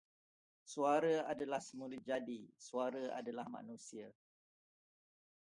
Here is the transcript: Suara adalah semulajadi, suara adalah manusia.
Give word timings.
Suara 0.71 1.17
adalah 1.33 1.61
semulajadi, 1.69 2.41
suara 2.67 3.03
adalah 3.19 3.45
manusia. 3.57 4.07